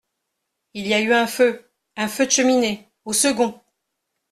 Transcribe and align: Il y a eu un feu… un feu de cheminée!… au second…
Il 0.73 0.87
y 0.87 0.95
a 0.95 0.99
eu 1.01 1.13
un 1.13 1.27
feu… 1.27 1.69
un 1.95 2.07
feu 2.07 2.25
de 2.25 2.31
cheminée!… 2.31 2.89
au 3.05 3.13
second… 3.13 3.61